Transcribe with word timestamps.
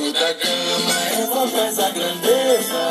Vasco 0.00 0.12
da 0.12 0.32
Gama 0.32 1.22
evocas 1.22 1.78
a 1.78 1.90
grandeza 1.90 2.82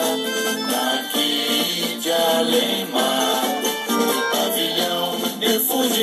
daqui 0.70 1.98
de 2.00 2.12
Alemar. 2.12 3.44
O 3.90 4.36
pavilhão 4.36 5.18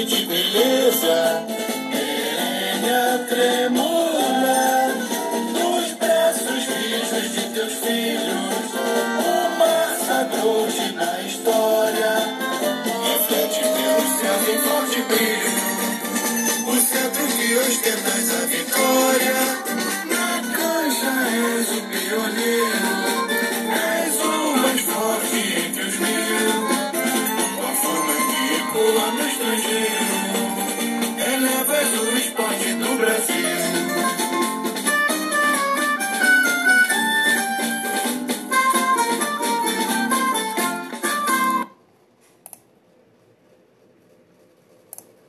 de 0.04 0.25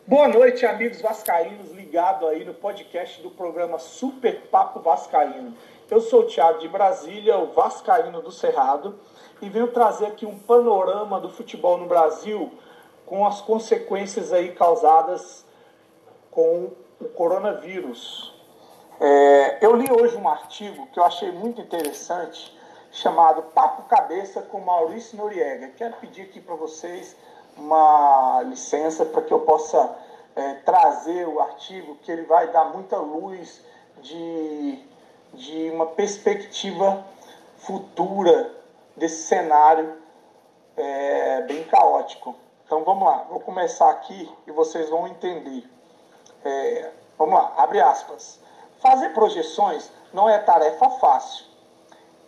Boa 0.07 0.29
noite, 0.29 0.65
amigos 0.65 1.01
vascaínos, 1.01 1.73
ligado 1.73 2.27
aí 2.27 2.45
no 2.45 2.53
podcast 2.53 3.21
do 3.21 3.29
programa 3.29 3.77
Super 3.77 4.39
Papo 4.43 4.79
Vascaíno. 4.79 5.53
Eu 5.91 5.99
sou 5.99 6.21
o 6.21 6.27
Thiago 6.27 6.59
de 6.59 6.69
Brasília, 6.69 7.37
o 7.37 7.47
vascaíno 7.47 8.21
do 8.21 8.31
Cerrado, 8.31 8.97
e 9.41 9.49
venho 9.49 9.67
trazer 9.67 10.05
aqui 10.05 10.25
um 10.25 10.39
panorama 10.39 11.19
do 11.19 11.29
futebol 11.29 11.77
no 11.77 11.87
Brasil 11.87 12.49
com 13.05 13.27
as 13.27 13.41
consequências 13.41 14.31
aí 14.31 14.53
causadas 14.53 15.45
com 16.31 16.71
o 17.01 17.05
coronavírus. 17.09 18.33
É, 19.01 19.57
eu 19.65 19.75
li 19.75 19.91
hoje 19.91 20.15
um 20.15 20.29
artigo 20.29 20.87
que 20.87 20.99
eu 21.01 21.03
achei 21.03 21.33
muito 21.33 21.59
interessante, 21.59 22.57
chamado 22.91 23.41
Papo 23.53 23.89
Cabeça 23.89 24.41
com 24.41 24.61
Maurício 24.61 25.17
Noriega. 25.17 25.67
Quero 25.75 25.95
pedir 25.97 26.21
aqui 26.21 26.39
para 26.39 26.55
vocês 26.55 27.13
uma 27.57 28.43
licença 28.45 29.05
para 29.05 29.21
que 29.21 29.33
eu 29.33 29.39
possa 29.41 29.95
é, 30.35 30.53
trazer 30.55 31.27
o 31.27 31.39
artigo, 31.39 31.95
que 31.97 32.11
ele 32.11 32.23
vai 32.23 32.51
dar 32.51 32.65
muita 32.65 32.97
luz 32.97 33.61
de, 34.01 34.79
de 35.33 35.71
uma 35.71 35.87
perspectiva 35.87 37.03
futura 37.57 38.55
desse 38.95 39.23
cenário 39.23 39.97
é, 40.75 41.41
bem 41.41 41.63
caótico. 41.63 42.35
Então 42.65 42.83
vamos 42.83 43.07
lá, 43.07 43.25
vou 43.29 43.39
começar 43.39 43.89
aqui 43.89 44.31
e 44.45 44.51
vocês 44.51 44.89
vão 44.89 45.07
entender. 45.07 45.67
É, 46.45 46.91
vamos 47.17 47.33
lá, 47.33 47.53
abre 47.57 47.81
aspas. 47.81 48.39
Fazer 48.79 49.09
projeções 49.09 49.91
não 50.13 50.29
é 50.29 50.37
tarefa 50.37 50.89
fácil. 50.91 51.45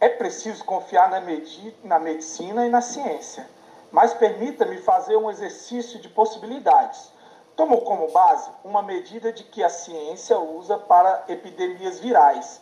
É 0.01 0.09
preciso 0.09 0.63
confiar 0.63 1.09
na, 1.09 1.19
medi 1.19 1.75
na 1.83 1.99
medicina 1.99 2.65
e 2.65 2.69
na 2.69 2.81
ciência 2.81 3.58
mas 3.91 4.13
permita-me 4.13 4.77
fazer 4.77 5.17
um 5.17 5.29
exercício 5.29 5.99
de 5.99 6.09
possibilidades. 6.09 7.11
Tomo 7.55 7.81
como 7.81 8.11
base 8.11 8.49
uma 8.63 8.81
medida 8.81 9.33
de 9.33 9.43
que 9.43 9.63
a 9.63 9.69
ciência 9.69 10.39
usa 10.39 10.77
para 10.77 11.25
epidemias 11.27 11.99
virais, 11.99 12.61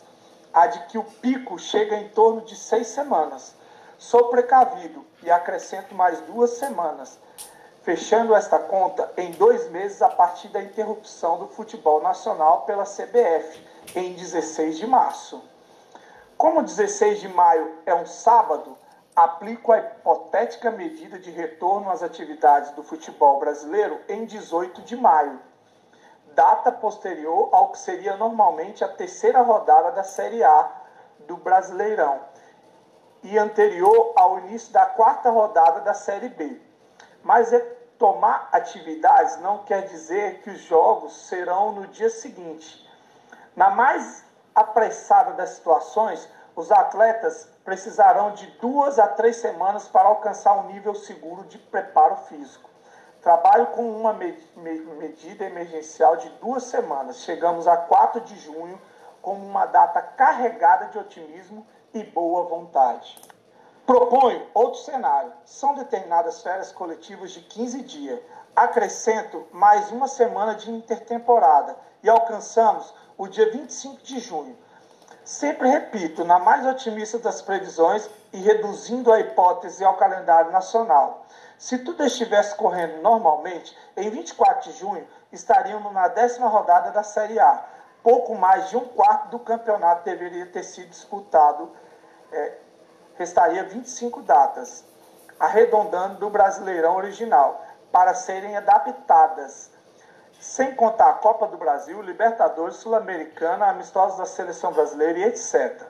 a 0.52 0.66
de 0.66 0.78
que 0.86 0.98
o 0.98 1.04
pico 1.04 1.58
chega 1.58 1.96
em 1.96 2.08
torno 2.08 2.40
de 2.40 2.56
seis 2.56 2.88
semanas. 2.88 3.54
Sou 3.98 4.28
precavido 4.28 5.04
e 5.22 5.30
acrescento 5.30 5.94
mais 5.94 6.20
duas 6.22 6.50
semanas, 6.50 7.18
fechando 7.82 8.34
esta 8.34 8.58
conta 8.58 9.12
em 9.16 9.30
dois 9.32 9.70
meses 9.70 10.02
a 10.02 10.08
partir 10.08 10.48
da 10.48 10.62
interrupção 10.62 11.38
do 11.38 11.48
futebol 11.48 12.02
nacional 12.02 12.62
pela 12.62 12.84
CBF, 12.84 13.60
em 13.94 14.14
16 14.14 14.78
de 14.78 14.86
março. 14.86 15.42
Como 16.36 16.62
16 16.62 17.20
de 17.20 17.28
maio 17.28 17.78
é 17.84 17.94
um 17.94 18.06
sábado, 18.06 18.76
aplico 19.24 19.72
a 19.72 19.78
hipotética 19.78 20.70
medida 20.70 21.18
de 21.18 21.32
retorno 21.32 21.90
às 21.90 22.04
atividades 22.04 22.70
do 22.70 22.84
futebol 22.84 23.40
brasileiro 23.40 24.00
em 24.08 24.24
18 24.24 24.82
de 24.82 24.96
maio, 24.96 25.40
data 26.34 26.70
posterior 26.70 27.48
ao 27.50 27.72
que 27.72 27.78
seria 27.78 28.16
normalmente 28.16 28.84
a 28.84 28.88
terceira 28.88 29.42
rodada 29.42 29.90
da 29.90 30.04
Série 30.04 30.44
A 30.44 30.70
do 31.26 31.36
Brasileirão 31.36 32.20
e 33.24 33.36
anterior 33.36 34.12
ao 34.14 34.38
início 34.38 34.72
da 34.72 34.86
quarta 34.86 35.30
rodada 35.30 35.80
da 35.80 35.94
Série 35.94 36.28
B. 36.28 36.60
Mas 37.20 37.50
retomar 37.50 38.48
atividades 38.52 39.40
não 39.40 39.64
quer 39.64 39.82
dizer 39.88 40.42
que 40.42 40.50
os 40.50 40.60
jogos 40.60 41.26
serão 41.26 41.72
no 41.72 41.88
dia 41.88 42.08
seguinte. 42.08 42.88
Na 43.56 43.70
mais 43.70 44.24
apressada 44.54 45.32
das 45.32 45.50
situações, 45.50 46.28
os 46.58 46.72
atletas 46.72 47.48
precisarão 47.64 48.32
de 48.32 48.44
duas 48.60 48.98
a 48.98 49.06
três 49.06 49.36
semanas 49.36 49.86
para 49.86 50.08
alcançar 50.08 50.58
um 50.58 50.66
nível 50.66 50.92
seguro 50.92 51.44
de 51.44 51.56
preparo 51.56 52.16
físico. 52.16 52.68
Trabalho 53.22 53.68
com 53.68 53.88
uma 53.88 54.12
medida 54.12 55.44
emergencial 55.44 56.16
de 56.16 56.28
duas 56.40 56.64
semanas. 56.64 57.20
Chegamos 57.20 57.68
a 57.68 57.76
4 57.76 58.22
de 58.22 58.36
junho 58.40 58.76
como 59.22 59.46
uma 59.46 59.66
data 59.66 60.02
carregada 60.02 60.86
de 60.86 60.98
otimismo 60.98 61.64
e 61.94 62.02
boa 62.02 62.42
vontade. 62.42 63.22
Proponho 63.86 64.44
outro 64.52 64.80
cenário. 64.80 65.32
São 65.44 65.76
determinadas 65.76 66.42
férias 66.42 66.72
coletivas 66.72 67.30
de 67.30 67.40
15 67.40 67.82
dias. 67.82 68.18
Acrescento 68.56 69.46
mais 69.52 69.92
uma 69.92 70.08
semana 70.08 70.56
de 70.56 70.72
intertemporada 70.72 71.76
e 72.02 72.10
alcançamos 72.10 72.92
o 73.16 73.28
dia 73.28 73.48
25 73.48 74.02
de 74.02 74.18
junho 74.18 74.58
Sempre 75.28 75.68
repito, 75.68 76.24
na 76.24 76.38
mais 76.38 76.64
otimista 76.64 77.18
das 77.18 77.42
previsões 77.42 78.08
e 78.32 78.38
reduzindo 78.38 79.12
a 79.12 79.20
hipótese 79.20 79.84
ao 79.84 79.98
calendário 79.98 80.50
nacional. 80.50 81.26
Se 81.58 81.76
tudo 81.76 82.02
estivesse 82.02 82.54
correndo 82.54 83.02
normalmente, 83.02 83.76
em 83.94 84.08
24 84.08 84.72
de 84.72 84.78
junho 84.78 85.06
estaríamos 85.30 85.92
na 85.92 86.08
décima 86.08 86.48
rodada 86.48 86.92
da 86.92 87.02
Série 87.02 87.38
A. 87.38 87.62
Pouco 88.02 88.34
mais 88.36 88.70
de 88.70 88.78
um 88.78 88.88
quarto 88.88 89.28
do 89.28 89.38
campeonato 89.38 90.02
deveria 90.02 90.46
ter 90.46 90.62
sido 90.62 90.88
disputado. 90.88 91.72
É, 92.32 92.54
restaria 93.16 93.64
25 93.64 94.22
datas, 94.22 94.82
arredondando 95.38 96.20
do 96.20 96.30
Brasileirão 96.30 96.96
original, 96.96 97.62
para 97.92 98.14
serem 98.14 98.56
adaptadas 98.56 99.70
sem 100.38 100.74
contar 100.74 101.10
a 101.10 101.14
Copa 101.14 101.48
do 101.48 101.56
Brasil, 101.56 102.00
Libertadores, 102.00 102.76
Sul-Americana, 102.76 103.66
amistosos 103.66 104.18
da 104.18 104.26
seleção 104.26 104.72
brasileira 104.72 105.18
e 105.18 105.24
etc. 105.24 105.82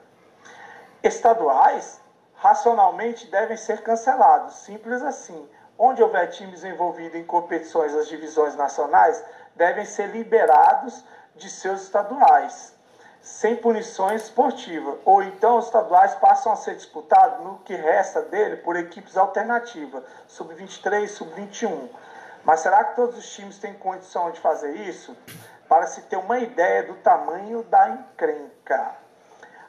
Estaduais, 1.03 2.01
racionalmente 2.35 3.27
devem 3.27 3.57
ser 3.57 3.83
cancelados, 3.83 4.55
simples 4.55 5.03
assim. 5.03 5.49
Onde 5.79 6.03
houver 6.03 6.31
times 6.31 6.65
envolvidos 6.65 7.15
em 7.15 7.25
competições 7.25 7.93
das 7.93 8.09
divisões 8.09 8.57
nacionais, 8.57 9.23
devem 9.55 9.85
ser 9.85 10.07
liberados 10.09 11.05
de 11.37 11.49
seus 11.49 11.83
estaduais, 11.83 12.75
sem 13.21 13.55
punições 13.57 14.25
esportivas, 14.25 14.97
ou 15.05 15.23
então 15.23 15.59
os 15.59 15.67
estaduais 15.67 16.15
passam 16.17 16.53
a 16.53 16.57
ser 16.57 16.75
disputados 16.75 17.45
no 17.45 17.59
que 17.59 17.75
resta 17.75 18.23
dele 18.23 18.57
por 18.57 18.77
equipes 18.77 19.17
alternativas, 19.17 20.03
sub-23, 20.27 21.07
sub-21 21.07 21.89
mas 22.49 22.61
será 22.61 22.83
que 22.83 22.97
todos 22.97 23.19
os 23.19 23.31
times 23.31 23.59
têm 23.59 23.75
condição 23.75 24.31
de 24.31 24.41
fazer 24.41 24.75
isso? 24.75 25.15
Para 25.69 25.87
se 25.87 26.01
ter 26.05 26.17
uma 26.17 26.39
ideia 26.39 26.83
do 26.83 26.95
tamanho 26.95 27.63
da 27.65 27.91
encrenca. 27.91 28.97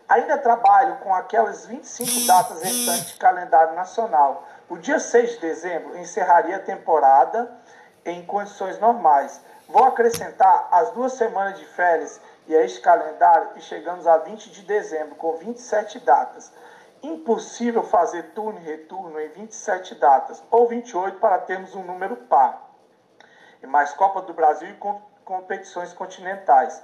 Ainda 0.07 0.37
trabalho 0.37 0.95
com 0.99 1.13
aquelas 1.13 1.65
25 1.65 2.25
datas 2.25 2.61
restantes 2.61 3.07
de 3.07 3.17
calendário 3.17 3.75
nacional. 3.75 4.47
O 4.69 4.77
dia 4.77 4.97
6 4.97 5.31
de 5.31 5.39
dezembro 5.39 5.97
encerraria 5.97 6.55
a 6.55 6.59
temporada 6.59 7.51
em 8.05 8.25
condições 8.25 8.79
normais. 8.79 9.41
Vou 9.67 9.83
acrescentar 9.83 10.69
as 10.71 10.89
duas 10.91 11.11
semanas 11.11 11.59
de 11.59 11.65
férias 11.65 12.21
e 12.47 12.55
a 12.55 12.63
este 12.63 12.79
calendário 12.79 13.49
e 13.57 13.61
chegamos 13.61 14.07
a 14.07 14.19
20 14.19 14.51
de 14.51 14.61
dezembro 14.61 15.15
com 15.15 15.33
27 15.33 15.99
datas. 15.99 16.49
Impossível 17.03 17.83
fazer 17.83 18.31
turno 18.31 18.57
e 18.57 18.63
retorno 18.63 19.19
em 19.19 19.27
27 19.27 19.95
datas 19.95 20.41
ou 20.49 20.65
28 20.65 21.19
para 21.19 21.39
termos 21.39 21.75
um 21.75 21.83
número 21.83 22.15
par 22.15 22.68
mais 23.67 23.93
Copa 23.93 24.21
do 24.21 24.33
Brasil 24.33 24.69
e 24.69 24.77
competições 25.23 25.93
continentais. 25.93 26.83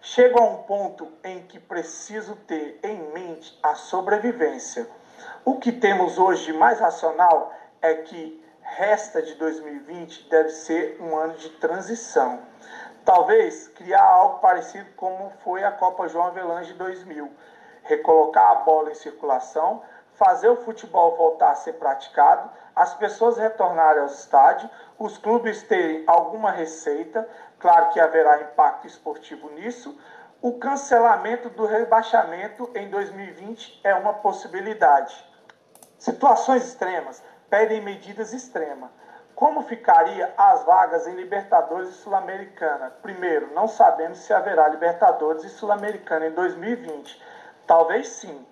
Chego 0.00 0.40
a 0.40 0.42
um 0.42 0.62
ponto 0.64 1.12
em 1.22 1.42
que 1.46 1.60
preciso 1.60 2.34
ter 2.34 2.80
em 2.82 3.12
mente 3.12 3.58
a 3.62 3.74
sobrevivência. 3.74 4.88
O 5.44 5.58
que 5.58 5.70
temos 5.70 6.18
hoje 6.18 6.52
mais 6.52 6.80
racional 6.80 7.52
é 7.80 7.94
que 7.94 8.42
resta 8.60 9.22
de 9.22 9.34
2020 9.34 10.28
deve 10.28 10.50
ser 10.50 10.98
um 11.00 11.16
ano 11.16 11.34
de 11.34 11.50
transição. 11.50 12.40
Talvez 13.04 13.68
criar 13.68 14.04
algo 14.04 14.38
parecido 14.38 14.88
como 14.96 15.30
foi 15.44 15.64
a 15.64 15.72
Copa 15.72 16.08
João 16.08 16.26
Avelange 16.26 16.72
2000. 16.74 17.30
recolocar 17.84 18.50
a 18.50 18.54
bola 18.56 18.92
em 18.92 18.94
circulação, 18.94 19.82
fazer 20.14 20.48
o 20.48 20.56
futebol 20.56 21.16
voltar 21.16 21.50
a 21.50 21.56
ser 21.56 21.74
praticado, 21.74 22.48
as 22.74 22.94
pessoas 22.94 23.36
retornarem 23.36 24.00
ao 24.00 24.06
estádio, 24.06 24.68
os 24.98 25.18
clubes 25.18 25.62
terem 25.62 26.04
alguma 26.06 26.50
receita, 26.50 27.28
claro 27.58 27.90
que 27.90 28.00
haverá 28.00 28.40
impacto 28.40 28.86
esportivo 28.86 29.50
nisso. 29.50 29.98
O 30.40 30.58
cancelamento 30.58 31.50
do 31.50 31.66
rebaixamento 31.66 32.70
em 32.74 32.88
2020 32.88 33.80
é 33.84 33.94
uma 33.94 34.14
possibilidade. 34.14 35.14
Situações 35.98 36.66
extremas 36.66 37.22
pedem 37.48 37.80
medidas 37.80 38.32
extremas. 38.32 38.90
Como 39.34 39.62
ficaria 39.62 40.32
as 40.36 40.64
vagas 40.64 41.06
em 41.06 41.14
Libertadores 41.14 41.90
e 41.90 41.92
Sul-Americana? 41.94 42.90
Primeiro, 43.02 43.52
não 43.54 43.66
sabemos 43.66 44.18
se 44.18 44.32
haverá 44.32 44.68
Libertadores 44.68 45.44
e 45.44 45.48
Sul-Americana 45.48 46.26
em 46.26 46.32
2020. 46.32 47.22
Talvez 47.66 48.08
sim. 48.08 48.46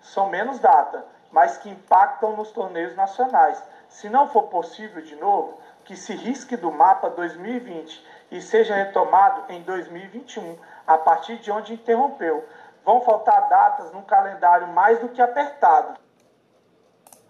São 0.00 0.28
menos 0.28 0.58
data, 0.58 1.04
mas 1.32 1.56
que 1.56 1.70
impactam 1.70 2.36
nos 2.36 2.50
torneios 2.52 2.94
nacionais. 2.94 3.62
Se 3.88 4.08
não 4.08 4.28
for 4.28 4.44
possível 4.44 5.02
de 5.02 5.16
novo, 5.16 5.58
que 5.84 5.96
se 5.96 6.14
risque 6.14 6.56
do 6.56 6.70
mapa 6.70 7.10
2020 7.10 8.06
e 8.30 8.40
seja 8.40 8.74
retomado 8.74 9.50
em 9.52 9.62
2021, 9.62 10.58
a 10.86 10.96
partir 10.98 11.38
de 11.38 11.50
onde 11.50 11.74
interrompeu. 11.74 12.46
Vão 12.84 13.00
faltar 13.00 13.48
datas 13.48 13.92
no 13.92 14.02
calendário 14.02 14.68
mais 14.68 15.00
do 15.00 15.08
que 15.08 15.22
apertado. 15.22 15.98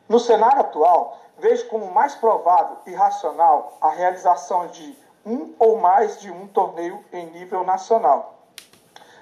No 0.09 0.19
cenário 0.19 0.61
atual, 0.61 1.19
vejo 1.39 1.69
como 1.69 1.91
mais 1.91 2.15
provável 2.15 2.79
e 2.87 2.95
racional 2.95 3.77
a 3.81 3.91
realização 3.91 4.67
de 4.67 4.99
um 5.25 5.55
ou 5.59 5.79
mais 5.79 6.21
de 6.21 6.31
um 6.31 6.47
torneio 6.49 7.05
em 7.13 7.27
nível 7.31 7.65
nacional, 7.65 8.35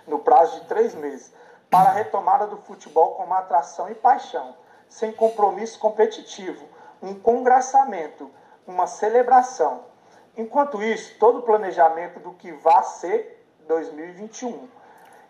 no 0.06 0.18
prazo 0.18 0.60
de 0.60 0.66
três 0.66 0.94
meses, 0.94 1.32
para 1.70 1.90
a 1.90 1.92
retomada 1.92 2.46
do 2.46 2.56
futebol 2.56 3.14
como 3.14 3.32
atração 3.34 3.88
e 3.88 3.94
paixão, 3.94 4.54
sem 4.90 5.12
compromisso 5.12 5.78
competitivo, 5.78 6.66
um 7.00 7.14
congraçamento, 7.14 8.30
uma 8.66 8.86
celebração. 8.86 9.84
Enquanto 10.36 10.82
isso, 10.82 11.18
todo 11.18 11.38
o 11.38 11.42
planejamento 11.42 12.20
do 12.20 12.32
que 12.32 12.52
vai 12.52 12.82
ser 12.82 13.46
2021. 13.66 14.68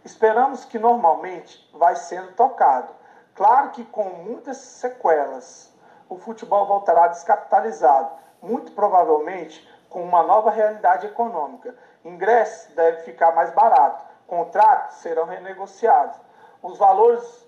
Esperamos 0.04 0.64
que 0.64 0.78
normalmente 0.78 1.68
vai 1.74 1.94
sendo 1.94 2.32
tocado. 2.32 2.92
Claro 3.34 3.70
que 3.70 3.84
com 3.84 4.04
muitas 4.04 4.56
sequelas, 4.56 5.72
o 6.08 6.16
futebol 6.16 6.66
voltará 6.66 7.06
descapitalizado, 7.08 8.10
muito 8.42 8.72
provavelmente 8.72 9.68
com 9.90 10.02
uma 10.02 10.22
nova 10.22 10.50
realidade 10.50 11.06
econômica. 11.06 11.74
Ingressos 12.04 12.74
deve 12.74 13.02
ficar 13.02 13.34
mais 13.34 13.50
barato, 13.52 14.04
contratos 14.26 14.96
serão 14.96 15.26
renegociados. 15.26 16.18
Os 16.62 16.78
valores, 16.78 17.46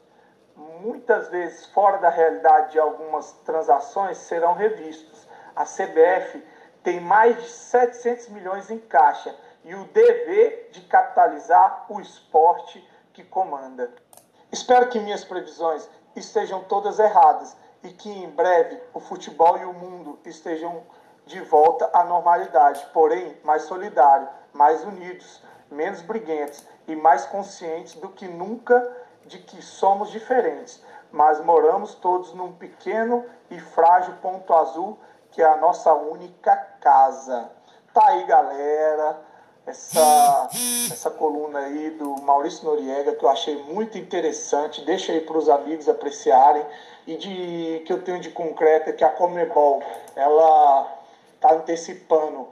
muitas 0.83 1.29
vezes 1.29 1.67
fora 1.67 1.99
da 1.99 2.11
realidade 2.11 2.73
de 2.73 2.79
algumas 2.79 3.31
transações, 3.45 4.19
serão 4.19 4.55
revistos. 4.55 5.29
A 5.55 5.65
CBF 5.65 6.45
tem 6.83 7.01
mais 7.01 7.41
de 7.41 7.49
700 7.49 8.29
milhões 8.31 8.69
em 8.69 8.79
caixa 8.79 9.35
e 9.65 9.75
o 9.77 9.85
dever 9.85 10.71
de 10.73 10.81
capitalizar 10.83 11.87
o 11.89 12.01
esporte 12.01 12.87
que 13.13 13.23
comanda. 13.23 13.93
Espero 14.51 14.89
que 14.89 14.99
minhas 14.99 15.25
previsões 15.25 15.89
estejam 16.17 16.65
todas 16.65 16.99
erradas 16.99 17.57
e 17.85 17.91
que 17.91 18.11
em 18.11 18.31
breve 18.31 18.81
o 18.93 18.99
futebol 18.99 19.57
e 19.59 19.65
o 19.65 19.73
mundo 19.73 20.19
estejam 20.25 20.83
de 21.27 21.41
volta 21.41 21.89
à 21.93 22.03
normalidade, 22.05 22.85
porém 22.93 23.37
mais 23.45 23.63
solidário, 23.63 24.29
mais 24.53 24.83
unidos, 24.85 25.43
menos 25.71 26.03
briguentos 26.03 26.67
e 26.89 26.97
mais 26.97 27.25
conscientes 27.27 27.95
do 27.95 28.09
que 28.09 28.27
nunca 28.27 28.77
de 29.27 29.39
que 29.39 29.63
somos 29.63 30.11
diferentes, 30.11 30.83
mas 31.11 31.45
moramos 31.45 31.95
todos 31.95 32.33
num 32.35 32.53
pequeno 32.53 33.25
e 33.51 33.59
frágil 33.59 34.15
ponto 34.23 34.53
azul 34.55 34.99
que 35.31 35.41
é 35.41 35.47
a 35.47 35.57
nossa 35.57 35.93
única 35.95 36.55
casa. 36.81 37.51
Tá 37.93 38.07
aí, 38.09 38.25
galera 38.25 39.33
essa, 39.67 40.49
essa 40.91 41.11
coluna 41.11 41.61
aí 41.61 41.91
do 41.91 42.21
Maurício 42.23 42.65
Noriega, 42.65 43.15
que 43.15 43.25
eu 43.25 43.29
achei 43.29 43.57
muito 43.65 43.97
interessante. 43.97 44.85
Deixa 44.85 45.13
aí 45.13 45.21
para 45.21 45.39
os 45.39 45.49
amigos 45.49 45.89
apreciarem. 45.89 46.65
E 47.07 47.17
de 47.17 47.83
que 47.85 47.93
eu 47.93 48.03
tenho 48.03 48.21
de 48.21 48.31
concreto 48.31 48.91
é 48.91 48.93
que 48.93 49.05
a 49.05 49.09
Comebol 49.09 49.83
ela 50.15 50.89
está 51.35 51.55
antecipando 51.55 52.49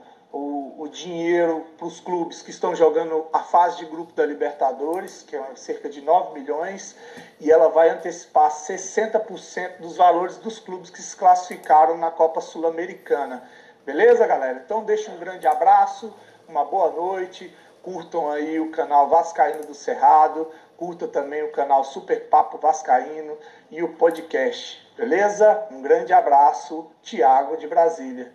o, 0.81 0.87
dinheiro 0.87 1.65
para 1.77 1.87
os 1.87 1.99
clubes 1.99 2.41
que 2.41 2.49
estão 2.49 2.75
jogando 2.75 3.27
a 3.31 3.39
fase 3.39 3.77
de 3.77 3.85
grupo 3.85 4.13
da 4.13 4.25
Libertadores, 4.25 5.23
que 5.23 5.35
é 5.35 5.43
cerca 5.55 5.89
de 5.89 6.01
9 6.01 6.39
milhões, 6.39 6.95
e 7.39 7.51
ela 7.51 7.69
vai 7.69 7.89
antecipar 7.89 8.49
60% 8.51 9.79
dos 9.79 9.97
valores 9.97 10.37
dos 10.37 10.59
clubes 10.59 10.89
que 10.89 11.01
se 11.01 11.15
classificaram 11.15 11.97
na 11.97 12.11
Copa 12.11 12.41
Sul-Americana. 12.41 13.43
Beleza, 13.85 14.25
galera? 14.25 14.61
Então 14.65 14.83
deixa 14.83 15.11
um 15.11 15.17
grande 15.17 15.47
abraço 15.47 16.13
uma 16.51 16.65
boa 16.65 16.91
noite. 16.91 17.55
Curtam 17.81 18.29
aí 18.29 18.59
o 18.59 18.69
canal 18.69 19.09
Vascaíno 19.09 19.65
do 19.65 19.73
Cerrado, 19.73 20.47
curta 20.77 21.07
também 21.07 21.41
o 21.41 21.51
canal 21.51 21.83
Super 21.83 22.29
Papo 22.29 22.59
Vascaíno 22.59 23.35
e 23.71 23.81
o 23.81 23.93
podcast. 23.95 24.87
Beleza? 24.95 25.67
Um 25.71 25.81
grande 25.81 26.13
abraço, 26.13 26.91
Tiago 27.01 27.57
de 27.57 27.67
Brasília. 27.67 28.31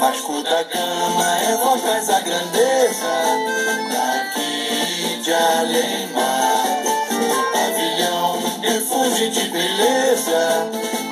Vasco 0.00 0.42
da 0.42 0.62
Gama 0.62 1.38
é 1.40 1.56
voz 1.56 2.10
a 2.10 2.20
grandeza 2.20 3.14
daqui 3.92 5.20
de 5.22 5.32
além 5.32 6.06
mar. 6.12 6.64
Meu 7.10 7.42
pavilhão 7.52 8.38
refuge 8.62 9.30
de 9.30 9.48
beleza. 9.48 11.07